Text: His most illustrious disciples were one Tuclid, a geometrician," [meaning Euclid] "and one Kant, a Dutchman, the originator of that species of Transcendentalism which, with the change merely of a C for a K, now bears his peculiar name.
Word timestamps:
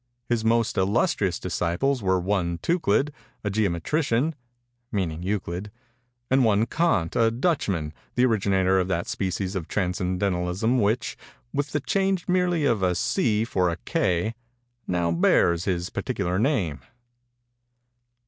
His 0.29 0.43
most 0.43 0.79
illustrious 0.79 1.37
disciples 1.39 2.01
were 2.01 2.19
one 2.19 2.57
Tuclid, 2.63 3.13
a 3.43 3.51
geometrician," 3.51 4.33
[meaning 4.91 5.21
Euclid] 5.21 5.69
"and 6.31 6.43
one 6.43 6.65
Kant, 6.65 7.15
a 7.15 7.29
Dutchman, 7.29 7.93
the 8.15 8.25
originator 8.25 8.79
of 8.79 8.87
that 8.87 9.05
species 9.07 9.55
of 9.55 9.67
Transcendentalism 9.67 10.79
which, 10.79 11.17
with 11.53 11.71
the 11.71 11.81
change 11.81 12.27
merely 12.27 12.65
of 12.65 12.81
a 12.81 12.95
C 12.95 13.45
for 13.45 13.69
a 13.69 13.77
K, 13.85 14.33
now 14.87 15.11
bears 15.11 15.65
his 15.65 15.91
peculiar 15.91 16.39
name. 16.39 16.81